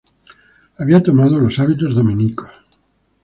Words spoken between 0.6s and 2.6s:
Había tomado los hábitos dominicos.